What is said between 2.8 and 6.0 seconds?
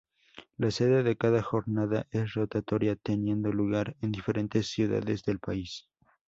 teniendo lugar en diferentes ciudades del país.